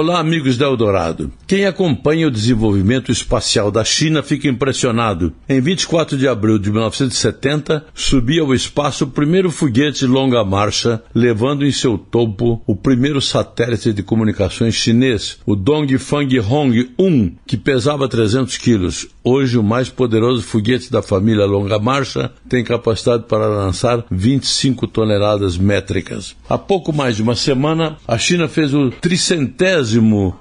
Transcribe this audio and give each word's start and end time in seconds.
Olá, 0.00 0.18
amigos 0.18 0.56
da 0.56 0.64
Eldorado. 0.64 1.30
Quem 1.46 1.66
acompanha 1.66 2.26
o 2.26 2.30
desenvolvimento 2.30 3.12
espacial 3.12 3.70
da 3.70 3.84
China 3.84 4.22
fica 4.22 4.48
impressionado. 4.48 5.30
Em 5.46 5.60
24 5.60 6.16
de 6.16 6.26
abril 6.26 6.58
de 6.58 6.70
1970, 6.70 7.84
subia 7.94 8.40
ao 8.40 8.54
espaço 8.54 9.04
o 9.04 9.08
primeiro 9.08 9.50
foguete 9.50 9.98
de 9.98 10.06
longa 10.06 10.42
marcha, 10.42 11.02
levando 11.14 11.66
em 11.66 11.70
seu 11.70 11.98
topo 11.98 12.62
o 12.66 12.74
primeiro 12.74 13.20
satélite 13.20 13.92
de 13.92 14.02
comunicações 14.02 14.74
chinês, 14.74 15.36
o 15.44 15.54
Dongfang 15.54 16.40
Hong 16.40 16.92
1, 16.98 17.32
que 17.46 17.58
pesava 17.58 18.08
300 18.08 18.56
quilos. 18.56 19.06
Hoje, 19.22 19.58
o 19.58 19.62
mais 19.62 19.90
poderoso 19.90 20.42
foguete 20.42 20.90
da 20.90 21.02
família 21.02 21.44
longa 21.44 21.78
marcha 21.78 22.32
tem 22.48 22.64
capacidade 22.64 23.24
para 23.28 23.46
lançar 23.46 24.02
25 24.10 24.86
toneladas 24.86 25.58
métricas. 25.58 26.34
Há 26.48 26.56
pouco 26.56 26.90
mais 26.90 27.16
de 27.16 27.22
uma 27.22 27.34
semana, 27.34 27.98
a 28.08 28.16
China 28.16 28.48
fez 28.48 28.72
o 28.72 28.90
tricentésimo 28.90 29.89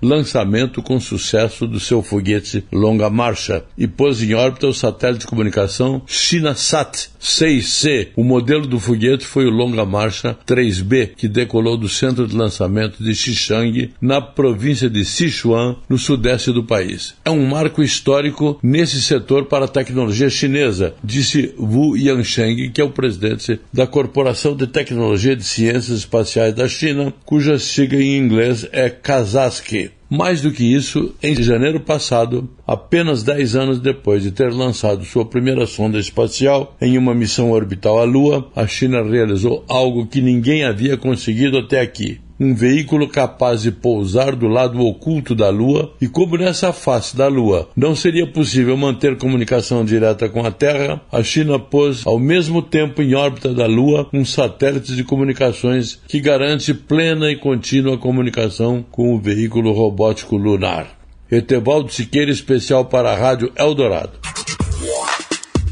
lançamento 0.01 0.81
com 0.81 0.99
sucesso 0.99 1.67
do 1.67 1.79
seu 1.79 2.01
foguete 2.01 2.63
longa 2.71 3.09
marcha 3.09 3.63
e 3.77 3.87
pôs 3.87 4.21
em 4.21 4.33
órbita 4.33 4.67
o 4.67 4.73
satélite 4.73 5.21
de 5.21 5.27
comunicação 5.27 6.01
ChinaSat 6.05 7.09
6C. 7.21 8.09
O 8.15 8.23
modelo 8.23 8.65
do 8.67 8.79
foguete 8.79 9.25
foi 9.25 9.45
o 9.45 9.49
longa 9.49 9.85
marcha 9.85 10.37
3B, 10.47 11.11
que 11.15 11.27
decolou 11.27 11.77
do 11.77 11.89
centro 11.89 12.27
de 12.27 12.35
lançamento 12.35 13.03
de 13.03 13.13
Xishang, 13.13 13.91
na 14.01 14.21
província 14.21 14.89
de 14.89 15.03
Sichuan, 15.03 15.75
no 15.87 15.97
sudeste 15.97 16.51
do 16.51 16.63
país. 16.63 17.15
É 17.25 17.29
um 17.29 17.45
marco 17.45 17.83
histórico 17.83 18.59
nesse 18.63 19.01
setor 19.01 19.45
para 19.45 19.65
a 19.65 19.67
tecnologia 19.67 20.29
chinesa, 20.29 20.93
disse 21.03 21.53
Wu 21.57 21.97
Yansheng, 21.97 22.69
que 22.69 22.81
é 22.81 22.83
o 22.83 22.89
presidente 22.89 23.59
da 23.71 23.85
Corporação 23.85 24.55
de 24.55 24.67
Tecnologia 24.67 25.35
de 25.35 25.43
Ciências 25.43 25.99
Espaciais 25.99 26.53
da 26.53 26.67
China, 26.67 27.13
cuja 27.25 27.59
sigla 27.59 28.01
em 28.01 28.17
inglês 28.17 28.67
é 28.71 28.89
KAZASK. 29.29 29.91
Mais 30.09 30.41
do 30.41 30.51
que 30.51 30.63
isso, 30.63 31.13
em 31.21 31.35
janeiro 31.35 31.79
passado, 31.79 32.49
apenas 32.65 33.21
10 33.21 33.55
anos 33.55 33.79
depois 33.79 34.23
de 34.23 34.31
ter 34.31 34.51
lançado 34.51 35.05
sua 35.05 35.23
primeira 35.23 35.67
sonda 35.67 35.99
espacial 35.99 36.75
em 36.81 36.97
uma 36.97 37.13
missão 37.13 37.51
orbital 37.51 37.99
à 37.99 38.03
Lua, 38.05 38.49
a 38.55 38.65
China 38.65 39.03
realizou 39.03 39.63
algo 39.67 40.07
que 40.07 40.19
ninguém 40.19 40.63
havia 40.63 40.97
conseguido 40.97 41.59
até 41.59 41.79
aqui 41.79 42.19
um 42.39 42.53
veículo 42.55 43.07
capaz 43.07 43.61
de 43.61 43.71
pousar 43.71 44.35
do 44.35 44.47
lado 44.47 44.79
oculto 44.79 45.35
da 45.35 45.49
Lua, 45.49 45.93
e 45.99 46.07
como 46.07 46.37
nessa 46.37 46.71
face 46.71 47.15
da 47.17 47.27
Lua 47.27 47.69
não 47.75 47.95
seria 47.95 48.25
possível 48.25 48.77
manter 48.77 49.17
comunicação 49.17 49.83
direta 49.83 50.29
com 50.29 50.45
a 50.45 50.51
Terra, 50.51 51.01
a 51.11 51.21
China 51.21 51.59
pôs 51.59 52.05
ao 52.05 52.17
mesmo 52.17 52.61
tempo 52.61 53.01
em 53.01 53.13
órbita 53.13 53.53
da 53.53 53.65
Lua 53.65 54.07
um 54.13 54.23
satélite 54.23 54.95
de 54.95 55.03
comunicações 55.03 55.99
que 56.07 56.19
garante 56.19 56.73
plena 56.73 57.29
e 57.31 57.35
contínua 57.35 57.97
comunicação 57.97 58.85
com 58.89 59.13
o 59.13 59.19
veículo 59.19 59.71
robótico 59.71 60.37
lunar. 60.37 60.87
Etevaldo 61.31 61.91
Siqueira, 61.91 62.31
especial 62.31 62.85
para 62.85 63.11
a 63.11 63.15
Rádio 63.15 63.51
Eldorado. 63.55 64.13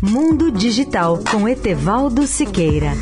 Mundo 0.02 0.52
Digital 0.52 1.19
com 1.31 1.49
Etevaldo 1.49 2.27
Siqueira. 2.27 2.93